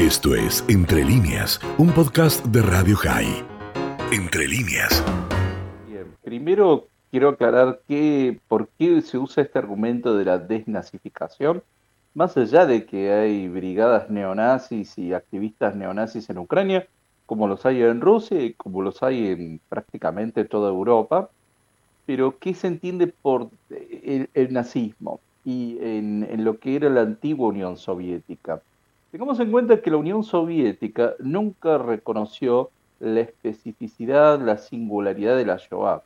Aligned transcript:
Esto 0.00 0.34
es 0.34 0.64
Entre 0.70 1.04
líneas, 1.04 1.60
un 1.76 1.90
podcast 1.90 2.42
de 2.46 2.62
Radio 2.62 2.96
High. 2.96 3.44
Entre 4.10 4.48
líneas. 4.48 5.04
Bien, 5.86 6.06
primero 6.24 6.86
quiero 7.10 7.28
aclarar 7.28 7.82
que, 7.86 8.40
por 8.48 8.68
qué 8.78 9.02
se 9.02 9.18
usa 9.18 9.42
este 9.42 9.58
argumento 9.58 10.16
de 10.16 10.24
la 10.24 10.38
desnazificación, 10.38 11.62
más 12.14 12.34
allá 12.38 12.64
de 12.64 12.86
que 12.86 13.12
hay 13.12 13.48
brigadas 13.48 14.08
neonazis 14.08 14.96
y 14.96 15.12
activistas 15.12 15.76
neonazis 15.76 16.30
en 16.30 16.38
Ucrania, 16.38 16.86
como 17.26 17.46
los 17.46 17.66
hay 17.66 17.82
en 17.82 18.00
Rusia 18.00 18.40
y 18.40 18.54
como 18.54 18.80
los 18.80 19.02
hay 19.02 19.26
en 19.26 19.60
prácticamente 19.68 20.46
toda 20.46 20.70
Europa, 20.70 21.28
pero 22.06 22.38
¿qué 22.38 22.54
se 22.54 22.68
entiende 22.68 23.06
por 23.08 23.50
el, 23.68 24.50
nazismo 24.50 25.20
y 25.44 25.76
en 25.82 26.42
lo 26.42 26.58
que 26.58 26.76
era 26.76 26.88
la 26.88 27.02
antigua 27.02 27.48
Unión 27.48 27.76
Soviética? 27.76 28.62
Tengamos 29.10 29.40
en 29.40 29.50
cuenta 29.50 29.82
que 29.82 29.90
la 29.90 29.96
Unión 29.96 30.22
Soviética 30.22 31.14
nunca 31.18 31.78
reconoció 31.78 32.70
la 33.00 33.20
especificidad, 33.20 34.40
la 34.40 34.56
singularidad 34.56 35.36
de 35.36 35.46
la 35.46 35.56
Shoah. 35.56 36.02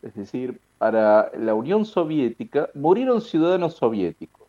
Es 0.00 0.14
decir, 0.14 0.58
para 0.78 1.30
la 1.36 1.52
Unión 1.52 1.84
Soviética 1.84 2.70
murieron 2.72 3.20
ciudadanos 3.20 3.74
soviéticos. 3.74 4.48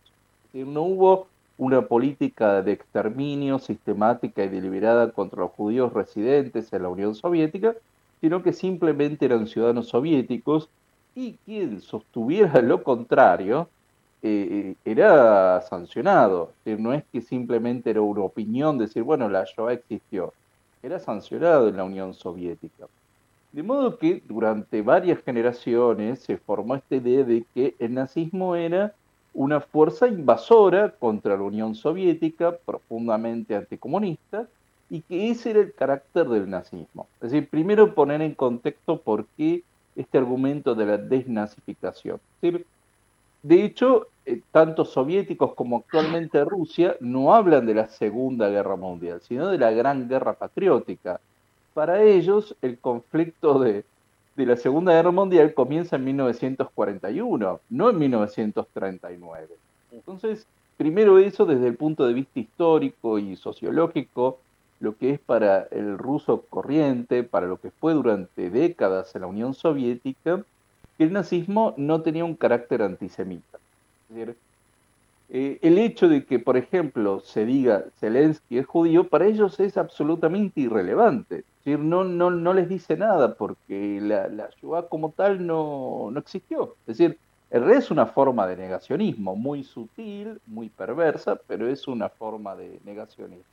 no 0.54 0.84
hubo 0.84 1.28
una 1.58 1.82
política 1.82 2.62
de 2.62 2.72
exterminio 2.72 3.60
sistemática 3.60 4.46
y 4.46 4.48
deliberada 4.48 5.12
contra 5.12 5.42
los 5.42 5.52
judíos 5.52 5.92
residentes 5.92 6.72
en 6.72 6.84
la 6.84 6.90
Unión 6.90 7.16
Soviética, 7.16 7.76
sino 8.22 8.42
que 8.44 8.54
simplemente 8.54 9.26
eran 9.26 9.46
ciudadanos 9.46 9.90
soviéticos 9.90 10.70
y 11.16 11.34
quien 11.46 11.82
sostuviera 11.82 12.62
lo 12.62 12.82
contrario 12.82 13.68
eh, 14.22 14.76
era 14.86 15.62
sancionado. 15.62 16.52
no 16.66 16.94
es 16.94 17.04
que 17.12 17.22
simplemente 17.22 17.90
era 17.90 18.02
una 18.02 18.22
opinión 18.22 18.78
decir, 18.78 19.04
bueno, 19.04 19.30
la 19.30 19.46
Shoah 19.46 19.74
existió. 19.74 20.34
Era 20.84 21.00
sancionado 21.00 21.68
en 21.68 21.78
la 21.78 21.84
Unión 21.84 22.14
Soviética. 22.14 22.88
De 23.52 23.64
modo 23.64 23.98
que 23.98 24.22
durante 24.28 24.82
varias 24.82 25.24
generaciones 25.24 26.20
se 26.20 26.38
formó 26.38 26.76
esta 26.76 26.96
idea 26.96 27.24
de 27.24 27.44
que 27.54 27.76
el 27.80 27.94
nazismo 27.96 28.56
era 28.56 28.94
una 29.34 29.60
fuerza 29.60 30.08
invasora 30.08 30.92
contra 30.92 31.36
la 31.36 31.44
Unión 31.44 31.74
Soviética, 31.76 32.56
profundamente 32.66 33.56
anticomunista, 33.56 34.48
y 34.90 35.02
que 35.02 35.30
ese 35.30 35.52
era 35.52 35.60
el 35.62 35.74
carácter 35.74 36.28
del 36.28 36.50
nazismo. 36.50 37.08
Es 37.22 37.32
decir, 37.32 37.48
primero 37.50 37.94
poner 37.94 38.22
en 38.22 38.34
contexto 38.34 39.00
por 39.02 39.26
qué 39.38 39.64
este 39.96 40.18
argumento 40.18 40.76
de 40.76 40.86
la 40.86 40.98
desnazificación. 40.98 42.20
De 43.42 43.64
hecho, 43.64 44.08
eh, 44.26 44.42
tanto 44.52 44.86
soviéticos 44.86 45.54
como 45.56 45.78
actualmente 45.78 46.44
Rusia 46.44 46.96
no 47.00 47.34
hablan 47.34 47.66
de 47.66 47.74
la 47.74 47.88
Segunda 47.88 48.50
Guerra 48.50 48.76
Mundial, 48.76 49.22
sino 49.22 49.48
de 49.48 49.58
la 49.58 49.72
Gran 49.72 50.08
Guerra 50.10 50.34
Patriótica. 50.34 51.20
Para 51.74 52.04
ellos, 52.04 52.56
el 52.62 52.78
conflicto 52.78 53.60
de, 53.60 53.86
la 54.36 54.56
Segunda 54.56 54.94
Guerra 54.94 55.12
Mundial 55.12 55.54
comienza 55.54 55.96
en 55.96 56.06
1941, 56.06 57.60
no 57.70 57.90
en 57.90 57.98
1939. 57.98 59.48
Entonces, 59.92 60.46
primero 60.78 61.18
eso 61.18 61.46
desde 61.46 61.68
el 61.68 61.76
punto 61.76 62.06
de 62.06 62.14
vista 62.14 62.40
histórico 62.40 63.20
y 63.20 63.36
sociológico, 63.36 64.40
lo 64.80 64.96
que 64.96 65.12
es 65.12 65.20
para 65.20 65.68
el 65.72 65.98
ruso 65.98 66.44
corriente, 66.50 67.24
para 67.24 67.48
lo 67.48 67.60
que 67.60 67.72
fue 67.72 67.94
durante 67.94 68.50
décadas 68.50 69.16
en 69.16 69.22
la 69.22 69.28
Unión 69.28 69.54
Soviética, 69.54 70.44
el 71.00 71.14
nazismo 71.14 71.74
no 71.78 72.02
tenía 72.02 72.26
un 72.26 72.36
carácter 72.36 72.82
antisemita. 72.82 73.58
Eh, 75.32 75.60
el 75.62 75.78
hecho 75.78 76.10
de 76.10 76.26
que, 76.26 76.40
por 76.40 76.58
ejemplo, 76.58 77.20
se 77.20 77.46
diga 77.46 77.86
Zelensky 78.00 78.58
es 78.58 78.66
judío, 78.66 79.08
para 79.08 79.28
ellos 79.28 79.60
es 79.60 79.78
absolutamente 79.78 80.62
irrelevante. 80.62 81.40
Es 81.40 81.66
decir, 81.66 81.80
no, 81.80 82.54
les 82.54 82.68
dice 82.68 82.98
nada 82.98 83.36
porque 83.36 84.00
la, 84.02 84.28
la 84.28 84.50
Shoah 84.60 84.88
como 84.90 85.12
tal 85.12 85.46
no, 85.46 86.12
existió. 86.18 86.76
Es 86.88 86.98
decir, 86.98 87.18
rey 87.52 87.78
es 87.78 87.92
una 87.92 88.08
forma 88.08 88.48
de 88.48 88.58
negacionismo, 88.58 89.36
muy 89.36 89.64
sutil, 89.64 90.42
muy 90.48 90.70
perversa, 90.70 91.40
pero 91.48 91.68
es 91.70 91.88
una 91.88 92.10
forma 92.10 92.56
de 92.56 92.80
negacionismo. 92.84 93.44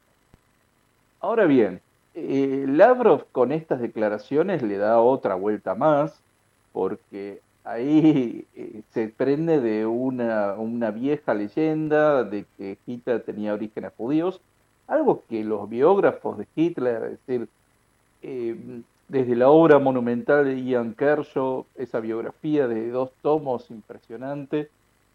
Ahora 1.20 1.44
bien, 1.44 1.80
eh, 2.14 2.64
Lavrov 2.66 3.26
con 3.32 3.52
estas 3.52 3.80
declaraciones 3.80 4.62
le 4.62 4.78
da 4.78 5.00
otra 5.00 5.34
vuelta 5.34 5.74
más, 5.74 6.22
porque 6.76 7.41
ahí 7.64 8.47
eh, 8.54 8.82
se 8.92 9.09
prende 9.09 9.62
de 9.62 9.87
una, 9.87 10.53
una, 10.59 10.91
vieja 10.91 11.32
leyenda 11.32 12.22
de 12.22 12.44
que 12.59 12.76
Hitler 12.87 13.22
tenía 13.22 13.54
orígenes 13.54 13.92
judíos, 13.97 14.42
algo 14.86 15.25
que 15.26 15.42
los 15.42 15.70
biógrafos 15.70 16.36
de 16.36 16.47
Hitler, 16.54 17.03
es 17.04 17.10
decir, 17.26 17.48
eh, 18.20 18.82
desde 19.09 19.36
la 19.36 19.48
obra 19.48 19.78
monumental 19.78 20.44
de 20.44 20.62
Ian 20.62 20.92
Kershaw, 20.92 21.65
esa 21.76 22.00
biografía 22.00 22.69
de 22.69 22.91
dos 22.91 23.10
tomos 23.22 23.70
impresionante, 23.70 24.69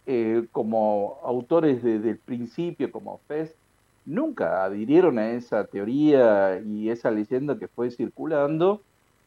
eh, 0.08 0.48
como 0.52 1.20
autores 1.24 1.84
desde 1.84 2.10
el 2.10 2.18
principio, 2.18 2.92
como 2.92 3.20
Fest, 3.28 3.56
nunca 4.04 4.64
adhirieron 4.64 5.20
a 5.20 5.30
esa 5.30 5.66
teoría 5.66 6.60
y 6.60 6.90
esa 6.90 7.12
leyenda 7.12 7.60
que 7.60 7.68
fue 7.68 7.92
circulando, 7.92 8.82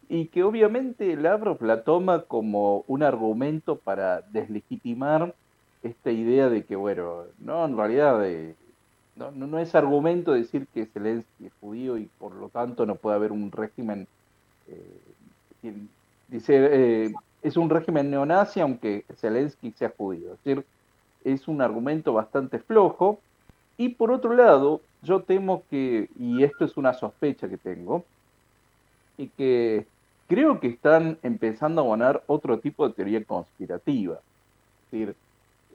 y 0.08 0.26
que 0.26 0.42
obviamente 0.42 1.16
Lavrov 1.16 1.62
la 1.62 1.82
toma 1.82 2.22
como 2.22 2.84
un 2.86 3.02
argumento 3.02 3.76
para 3.76 4.22
deslegitimar 4.22 5.34
esta 5.82 6.10
idea 6.10 6.48
de 6.48 6.64
que, 6.64 6.76
bueno, 6.76 7.24
no, 7.38 7.64
en 7.64 7.76
realidad 7.76 8.26
eh, 8.26 8.54
no, 9.16 9.30
no, 9.30 9.58
es 9.58 9.74
argumento 9.74 10.32
decir 10.32 10.66
que 10.72 10.86
Zelensky 10.86 11.46
es 11.46 11.52
judío 11.60 11.98
y 11.98 12.08
por 12.18 12.34
lo 12.34 12.48
tanto 12.48 12.86
no 12.86 12.96
puede 12.96 13.16
haber 13.16 13.32
un 13.32 13.52
régimen, 13.52 14.06
eh, 14.68 15.72
dice, 16.28 16.68
eh, 16.72 17.12
es 17.42 17.56
un 17.56 17.70
régimen 17.70 18.10
neonazi 18.10 18.60
aunque 18.60 19.04
Zelensky 19.16 19.72
sea 19.72 19.92
judío. 19.96 20.32
Es 20.32 20.44
decir, 20.44 20.64
es 21.24 21.48
un 21.48 21.60
argumento 21.60 22.12
bastante 22.12 22.58
flojo. 22.58 23.20
Y 23.76 23.90
por 23.90 24.12
otro 24.12 24.34
lado, 24.34 24.80
yo 25.02 25.20
temo 25.20 25.64
que, 25.68 26.08
y 26.18 26.44
esto 26.44 26.64
es 26.64 26.76
una 26.76 26.94
sospecha 26.94 27.48
que 27.48 27.56
tengo, 27.56 28.04
y 29.18 29.28
que 29.28 29.86
creo 30.28 30.60
que 30.60 30.68
están 30.68 31.18
empezando 31.22 31.80
a 31.80 31.84
abonar 31.84 32.22
otro 32.26 32.58
tipo 32.58 32.86
de 32.88 32.94
teoría 32.94 33.24
conspirativa. 33.24 34.14
Es 34.14 34.90
decir, 34.90 35.14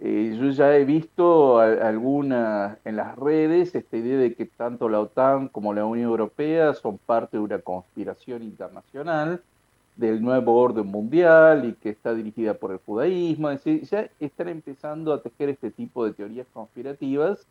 eh, 0.02 0.38
yo 0.40 0.50
ya 0.52 0.78
he 0.78 0.86
visto 0.86 1.60
alguna 1.60 2.78
en 2.86 2.96
las 2.96 3.18
redes 3.18 3.76
esta 3.76 3.98
idea 3.98 4.18
de 4.18 4.34
que 4.34 4.46
tanto 4.46 4.88
la 4.88 5.02
OTAN 5.02 5.50
como 5.50 5.74
la 5.74 5.86
Unión 5.86 6.10
Europea 6.10 6.74
son 6.74 6.98
parte 6.98 7.38
de 7.38 7.44
una 7.44 7.60
conspiración 7.60 8.44
internacional 8.44 9.42
del 9.98 10.22
nuevo 10.22 10.56
orden 10.56 10.88
mundial 10.88 11.66
y 11.66 11.74
que 11.74 11.90
está 11.90 12.14
dirigida 12.14 12.54
por 12.54 12.72
el 12.72 12.78
judaísmo. 12.78 13.50
Es 13.50 13.62
decir, 13.62 13.84
ya 13.90 14.10
están 14.22 14.48
empezando 14.48 15.12
a 15.12 15.22
tejer 15.22 15.50
este 15.50 15.72
tipo 15.72 16.06
de 16.06 16.14
teorías 16.14 16.48
conspirativas 16.54 17.46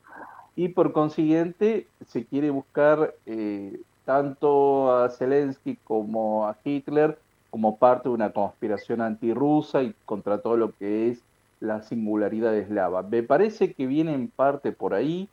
y 0.57 0.69
por 0.69 0.93
consiguiente 0.93 1.87
se 2.07 2.25
quiere 2.25 2.49
buscar 2.49 3.15
eh, 3.27 3.79
tanto 4.09 4.91
a 4.91 5.11
Zelensky 5.11 5.77
como 5.85 6.49
a 6.49 6.57
Hitler 6.65 7.19
como 7.51 7.77
parte 7.77 8.09
de 8.09 8.15
una 8.15 8.31
conspiración 8.31 9.03
antirrusa 9.03 9.83
y 9.83 9.93
contra 10.07 10.39
todo 10.39 10.57
lo 10.57 10.75
que 10.75 11.11
es 11.11 11.21
la 11.61 11.83
singularidad 11.83 12.57
eslava. 12.57 13.03
Me 13.03 13.23
parece 13.23 13.75
que 13.75 13.87
viene 13.87 14.15
en 14.15 14.29
parte 14.29 14.73
por 14.73 14.95
ahí. 14.95 15.29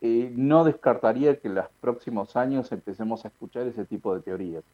Eh, 0.00 0.32
no 0.34 0.64
descartaría 0.64 1.36
que 1.36 1.46
en 1.46 1.54
los 1.54 1.66
próximos 1.80 2.34
años 2.34 2.72
empecemos 2.72 3.24
a 3.24 3.28
escuchar 3.28 3.68
ese 3.68 3.84
tipo 3.84 4.12
de 4.12 4.22
teorías. 4.22 4.64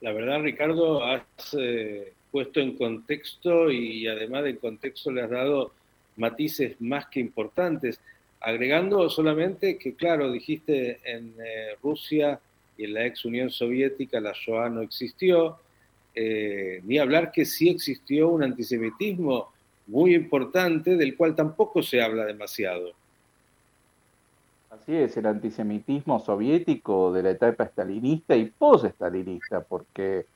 La 0.00 0.12
verdad, 0.12 0.40
Ricardo, 0.40 1.04
has 1.04 1.22
eh, 1.58 2.14
puesto 2.30 2.60
en 2.60 2.78
contexto 2.78 3.70
y 3.70 4.06
además 4.08 4.44
de 4.44 4.56
contexto 4.56 5.10
le 5.10 5.20
has 5.20 5.30
dado 5.30 5.72
matices 6.16 6.80
más 6.80 7.08
que 7.08 7.20
importantes 7.20 8.00
agregando 8.40 9.08
solamente 9.10 9.76
que, 9.78 9.94
claro, 9.94 10.32
dijiste 10.32 11.00
en 11.04 11.34
eh, 11.44 11.76
Rusia 11.82 12.40
y 12.76 12.84
en 12.84 12.94
la 12.94 13.06
ex 13.06 13.24
Unión 13.24 13.50
Soviética 13.50 14.20
la 14.20 14.32
Shoah 14.32 14.70
no 14.70 14.80
existió, 14.80 15.58
eh, 16.14 16.80
ni 16.84 16.98
hablar 16.98 17.30
que 17.30 17.44
sí 17.44 17.68
existió 17.68 18.28
un 18.28 18.42
antisemitismo 18.42 19.52
muy 19.86 20.14
importante 20.14 20.96
del 20.96 21.16
cual 21.16 21.34
tampoco 21.34 21.82
se 21.82 22.02
habla 22.02 22.24
demasiado. 22.24 22.92
Así 24.70 24.94
es, 24.96 25.16
el 25.16 25.26
antisemitismo 25.26 26.20
soviético 26.20 27.12
de 27.12 27.22
la 27.22 27.30
etapa 27.30 27.64
estalinista 27.64 28.36
y 28.36 28.46
post-estalinista, 28.46 29.60
porque 29.60 30.26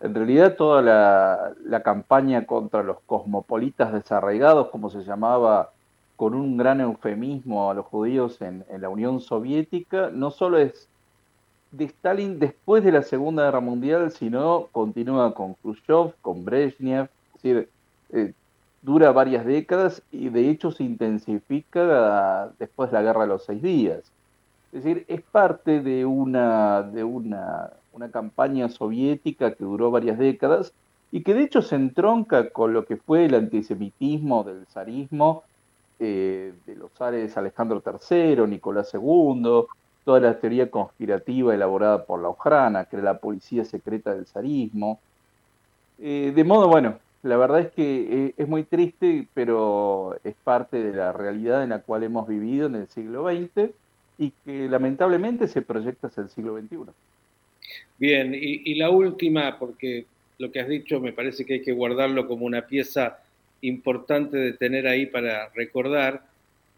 en 0.00 0.14
realidad 0.14 0.56
toda 0.56 0.82
la, 0.82 1.54
la 1.64 1.82
campaña 1.82 2.46
contra 2.46 2.82
los 2.82 3.00
cosmopolitas 3.00 3.92
desarraigados, 3.92 4.68
como 4.68 4.90
se 4.90 5.02
llamaba 5.02 5.72
con 6.18 6.34
un 6.34 6.56
gran 6.56 6.80
eufemismo 6.80 7.70
a 7.70 7.74
los 7.74 7.86
judíos 7.86 8.42
en, 8.42 8.64
la 8.80 8.88
Unión 8.88 9.20
Soviética, 9.20 10.10
no 10.12 10.32
solo 10.32 10.58
es 10.58 10.88
de 11.70 11.84
Stalin 11.84 12.40
después 12.40 12.82
de 12.82 12.90
la 12.90 13.04
Segunda 13.04 13.44
Guerra 13.44 13.60
Mundial, 13.60 14.10
sino 14.10 14.66
continúa 14.72 15.32
con 15.32 15.54
Khrushchev, 15.54 16.14
con 16.20 16.44
Brezhnev, 16.44 17.04
es 17.04 17.42
decir, 17.42 17.68
eh, 18.10 18.32
dura 18.82 19.12
varias 19.12 19.46
décadas 19.46 20.02
y 20.10 20.28
de 20.28 20.50
hecho 20.50 20.72
se 20.72 20.82
intensifica 20.82 22.50
después 22.58 22.90
de 22.90 22.96
la 22.96 23.02
Guerra 23.02 23.20
de 23.20 23.28
los 23.28 23.44
Seis 23.44 23.62
Días. 23.62 24.10
Es 24.72 24.82
decir, 24.82 25.04
es 25.06 25.22
parte 25.22 25.80
de 25.82 26.04
una, 26.04 26.82
de 26.82 27.04
una, 27.04 27.70
una 27.92 28.10
campaña 28.10 28.68
soviética 28.68 29.54
que 29.54 29.62
duró 29.62 29.92
varias 29.92 30.18
décadas 30.18 30.72
y 31.12 31.22
que 31.22 31.34
de 31.34 31.44
hecho 31.44 31.62
se 31.62 31.76
entronca 31.76 32.50
con 32.50 32.72
lo 32.72 32.86
que 32.86 32.96
fue 32.96 33.26
el 33.26 33.36
antisemitismo 33.36 34.42
del 34.42 34.66
zarismo, 34.66 35.44
eh, 36.00 36.52
de 36.66 36.76
los 36.76 36.92
zares 36.92 37.36
Alejandro 37.36 37.82
III, 37.84 38.46
Nicolás 38.46 38.92
II, 38.94 39.66
toda 40.04 40.20
la 40.20 40.38
teoría 40.38 40.70
conspirativa 40.70 41.54
elaborada 41.54 42.04
por 42.04 42.20
la 42.22 42.28
Ojrana, 42.28 42.84
que 42.84 42.96
era 42.96 43.04
la 43.04 43.18
policía 43.18 43.64
secreta 43.64 44.14
del 44.14 44.26
zarismo. 44.26 45.00
Eh, 45.98 46.32
de 46.34 46.44
modo, 46.44 46.68
bueno, 46.68 46.98
la 47.22 47.36
verdad 47.36 47.60
es 47.60 47.72
que 47.72 48.26
eh, 48.26 48.34
es 48.36 48.48
muy 48.48 48.62
triste, 48.62 49.26
pero 49.34 50.16
es 50.24 50.34
parte 50.44 50.82
de 50.82 50.96
la 50.96 51.12
realidad 51.12 51.62
en 51.62 51.70
la 51.70 51.80
cual 51.80 52.04
hemos 52.04 52.28
vivido 52.28 52.66
en 52.68 52.76
el 52.76 52.88
siglo 52.88 53.28
XX 53.28 53.70
y 54.18 54.32
que 54.44 54.68
lamentablemente 54.68 55.48
se 55.48 55.62
proyecta 55.62 56.06
hacia 56.06 56.22
el 56.22 56.28
siglo 56.28 56.58
XXI. 56.58 56.92
Bien, 57.98 58.32
y, 58.34 58.74
la 58.76 58.90
última, 58.90 59.58
porque 59.58 60.06
lo 60.38 60.50
que 60.50 60.60
has 60.60 60.68
dicho 60.68 61.00
me 61.00 61.12
parece 61.12 61.44
que 61.44 61.54
hay 61.54 61.62
que 61.62 61.72
guardarlo 61.72 62.26
como 62.28 62.46
una 62.46 62.62
pieza 62.66 63.18
importante 63.62 64.36
de 64.36 64.52
tener 64.52 64.86
ahí 64.86 65.06
para 65.06 65.48
recordar. 65.50 66.22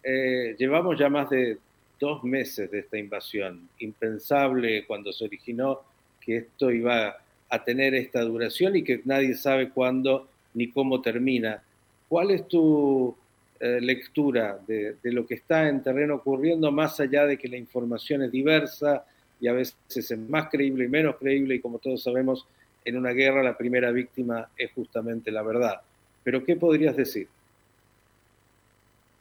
Eh, 0.02 0.54
llevamos 0.58 0.98
ya 0.98 1.08
más 1.08 1.28
de 1.30 1.58
dos 1.98 2.24
meses 2.24 2.70
de 2.70 2.80
esta 2.80 2.98
invasión. 2.98 3.68
Impensable 3.78 4.86
cuando 4.86 5.12
se 5.12 5.24
originó 5.24 5.80
que 6.20 6.38
esto 6.38 6.70
iba 6.70 7.16
a 7.48 7.64
tener 7.64 7.94
esta 7.94 8.22
duración 8.22 8.76
y 8.76 8.84
que 8.84 9.00
nadie 9.04 9.34
sabe 9.34 9.70
cuándo 9.70 10.28
ni 10.54 10.70
cómo 10.70 11.00
termina. 11.00 11.62
¿Cuál 12.08 12.30
es 12.30 12.48
tu 12.48 13.14
eh, 13.62 13.78
lectura 13.80 14.58
de, 14.66 14.96
lo 15.02 15.26
que 15.26 15.34
está 15.34 15.68
en 15.68 15.82
terreno 15.82 16.14
ocurriendo, 16.16 16.72
más 16.72 16.98
allá 16.98 17.26
de 17.26 17.36
que 17.36 17.46
la 17.46 17.58
información 17.58 18.22
es 18.22 18.32
diversa 18.32 19.04
y 19.38 19.48
a 19.48 19.52
veces 19.52 19.76
es 19.94 20.18
más 20.18 20.48
creíble 20.48 20.86
y 20.86 20.88
menos 20.88 21.16
creíble, 21.16 21.56
y 21.56 21.60
como 21.60 21.78
todos 21.78 22.02
sabemos, 22.02 22.46
en 22.84 22.96
una 22.96 23.10
guerra 23.10 23.42
la 23.42 23.58
primera 23.58 23.90
víctima 23.90 24.48
es 24.56 24.72
justamente 24.72 25.30
la 25.30 25.42
verdad? 25.42 25.82
Pero 26.22 26.44
¿qué 26.44 26.56
podrías 26.56 26.96
decir? 26.96 27.28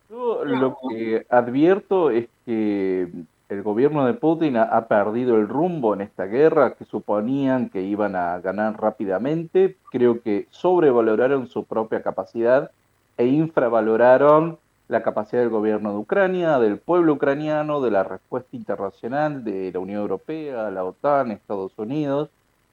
Yo 0.09 0.43
lo 0.43 0.77
que 0.89 1.25
advierto 1.29 2.09
es 2.09 2.27
que 2.45 3.07
el 3.49 3.63
gobierno 3.63 4.05
de 4.05 4.13
Putin 4.13 4.57
ha, 4.57 4.87
perdido 4.87 5.35
el 5.35 5.47
rumbo 5.47 5.93
en 5.93 6.01
esta 6.01 6.25
guerra 6.25 6.73
que 6.73 6.85
suponían 6.85 7.69
que 7.69 7.81
iban 7.81 8.15
a 8.15 8.39
ganar 8.39 8.79
rápidamente. 8.79 9.75
Creo 9.91 10.21
que 10.21 10.47
sobrevaloraron 10.51 11.47
su 11.47 11.63
propia 11.63 12.03
capacidad 12.03 12.71
e 13.17 13.25
infravaloraron 13.25 14.57
la 14.87 15.03
capacidad 15.03 15.41
del 15.41 15.49
gobierno 15.49 15.91
de 15.91 15.97
Ucrania, 15.97 16.59
del 16.59 16.77
pueblo 16.77 17.13
ucraniano, 17.13 17.81
de 17.81 17.91
la 17.91 18.03
respuesta 18.03 18.55
internacional 18.55 19.43
de 19.43 19.71
la 19.71 19.79
Unión 19.79 20.01
Europea, 20.01 20.71
la 20.71 20.83
OTAN, 20.83 21.31
Estados 21.31 21.77
Unidos 21.77 22.29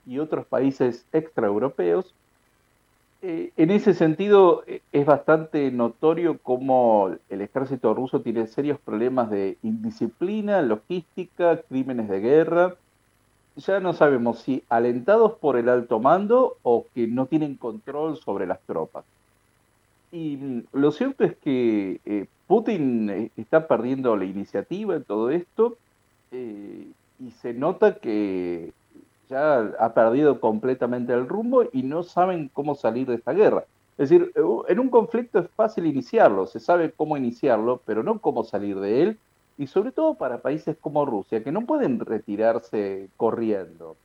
y 0.06 0.18
otros 0.18 0.46
países 0.46 1.04
extraeuropeos 1.12 2.14
eh, 3.28 3.52
en 3.56 3.72
ese 3.72 3.92
sentido, 3.92 4.62
eh, 4.68 4.82
es 4.92 5.04
bastante 5.04 5.72
notorio 5.72 6.38
cómo 6.38 7.10
el 7.28 7.40
ejército 7.40 7.92
ruso 7.92 8.20
tiene 8.20 8.46
serios 8.46 8.78
problemas 8.78 9.30
de 9.30 9.58
indisciplina, 9.64 10.62
logística, 10.62 11.60
crímenes 11.62 12.08
de 12.08 12.20
guerra. 12.20 12.76
Ya 13.56 13.80
no 13.80 13.94
sabemos 13.94 14.38
si 14.42 14.62
alentados 14.68 15.32
por 15.38 15.56
el 15.56 15.68
alto 15.68 15.98
mando 15.98 16.58
o 16.62 16.86
que 16.94 17.08
no 17.08 17.26
tienen 17.26 17.56
control 17.56 18.16
sobre 18.16 18.46
las 18.46 18.60
tropas. 18.60 19.04
Y 20.12 20.62
lo 20.72 20.92
cierto 20.92 21.24
es 21.24 21.34
que 21.38 22.00
eh, 22.04 22.26
Putin 22.46 23.32
está 23.36 23.66
perdiendo 23.66 24.16
la 24.16 24.24
iniciativa 24.24 24.94
en 24.94 25.02
todo 25.02 25.30
esto 25.30 25.76
y 26.30 27.30
se 27.40 27.54
nota 27.54 27.96
que 27.96 28.72
ya 29.28 29.58
ha 29.78 29.92
perdido 29.94 30.40
completamente 30.40 31.12
el 31.12 31.28
rumbo 31.28 31.64
y 31.72 31.82
no 31.82 32.02
saben 32.02 32.50
cómo 32.52 32.74
salir 32.74 33.06
de 33.06 33.16
esta 33.16 33.32
guerra. 33.32 33.64
Es 33.98 34.10
decir, 34.10 34.32
en 34.68 34.78
un 34.78 34.90
conflicto 34.90 35.38
es 35.38 35.48
fácil 35.56 35.86
iniciarlo, 35.86 36.46
se 36.46 36.60
sabe 36.60 36.92
cómo 36.92 37.16
iniciarlo, 37.16 37.80
pero 37.86 38.02
no 38.02 38.18
cómo 38.18 38.44
salir 38.44 38.78
de 38.78 39.02
él, 39.02 39.18
y 39.58 39.66
sobre 39.68 39.90
todo 39.90 40.14
para 40.14 40.42
países 40.42 40.76
como 40.78 41.06
Rusia, 41.06 41.42
que 41.42 41.50
no 41.50 41.62
pueden 41.62 41.98
retirarse 42.00 43.08
corriendo, 43.16 43.96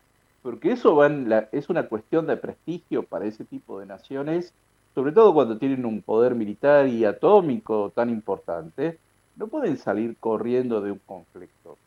porque 0.41 0.71
eso 0.71 0.95
va 0.95 1.09
es 1.51 1.69
una 1.69 1.87
cuestión 1.87 2.25
de 2.25 2.37
prestigio 2.37 3.03
para 3.03 3.25
ese 3.25 3.43
tipo 3.43 3.79
de 3.79 3.85
naciones, 3.85 4.53
sobre 4.95 5.11
todo 5.11 5.33
cuando 5.33 5.57
tienen 5.57 5.85
un 5.85 6.01
poder 6.01 6.35
militar 6.35 6.87
y 6.87 7.03
atómico 7.03 7.91
tan 7.93 8.09
importante, 8.09 8.97
no 9.35 9.47
pueden 9.47 9.77
salir 9.77 10.15
corriendo 10.19 10.81
de 10.81 10.91
un 10.91 11.01
conflicto. 11.05 11.77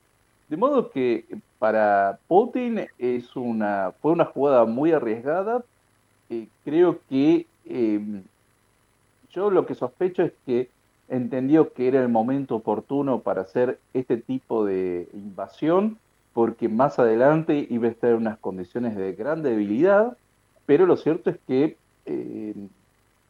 De 0.49 0.57
modo 0.57 0.91
que 0.91 1.25
para 1.65 2.19
Putin 2.29 2.89
es 2.99 3.35
una, 3.37 3.95
fue 4.03 4.13
una 4.13 4.27
jugada 4.27 4.67
muy 4.67 4.93
arriesgada. 4.93 5.65
Eh, 6.29 6.47
creo 6.63 6.99
que 7.09 7.47
em, 7.65 8.23
yo 9.31 9.51
lo 9.51 9.65
que 9.65 9.75
sospecho 9.75 10.25
es 10.25 10.33
que 10.45 10.69
entendió 11.09 11.73
que 11.73 11.89
era 11.89 12.03
el 12.03 12.11
momento 12.11 12.57
oportuno 12.57 13.21
para 13.21 13.41
hacer 13.41 13.79
este 13.95 14.19
tipo 14.19 14.67
de 14.67 15.09
invasión, 15.15 15.97
porque 16.35 16.69
más 16.69 16.99
adelante 16.99 17.67
iba 17.71 17.89
a 17.89 17.93
estar 17.93 18.11
en 18.11 18.17
unas 18.17 18.37
condiciones 18.41 18.95
de 18.95 19.15
gran 19.15 19.43
debilidad, 19.43 20.19
pero 20.67 20.85
lo 20.85 20.99
cierto 20.99 21.31
es 21.31 21.39
que 21.47 21.79
em, 22.05 22.69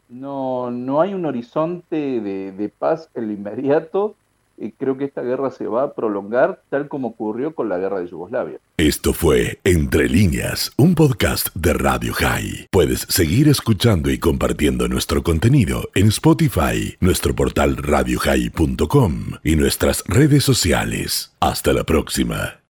no, 0.08 0.72
no, 0.72 1.00
hay 1.00 1.14
un 1.14 1.24
horizonte 1.24 2.20
de, 2.20 2.50
de 2.50 2.68
paz 2.68 3.08
en 3.14 3.28
lo 3.28 3.32
inmediato 3.32 4.16
y 4.56 4.72
creo 4.72 4.96
que 4.96 5.04
esta 5.04 5.22
guerra 5.22 5.50
se 5.50 5.66
va 5.66 5.82
a 5.82 5.94
prolongar 5.94 6.62
tal 6.70 6.88
como 6.88 7.08
ocurrió 7.08 7.54
con 7.54 7.68
la 7.68 7.78
guerra 7.78 8.00
de 8.00 8.08
Yugoslavia. 8.08 8.58
Esto 8.76 9.12
fue 9.12 9.58
Entre 9.64 10.08
líneas, 10.08 10.72
un 10.76 10.94
podcast 10.94 11.48
de 11.54 11.72
Radio 11.72 12.12
High. 12.14 12.68
Puedes 12.70 13.00
seguir 13.08 13.48
escuchando 13.48 14.10
y 14.10 14.18
compartiendo 14.18 14.88
nuestro 14.88 15.22
contenido 15.22 15.88
en 15.94 16.08
Spotify, 16.08 16.96
nuestro 17.00 17.34
portal 17.34 17.76
radiohigh.com 17.76 19.14
y 19.42 19.56
nuestras 19.56 20.04
redes 20.06 20.44
sociales. 20.44 21.34
Hasta 21.40 21.72
la 21.72 21.84
próxima. 21.84 22.60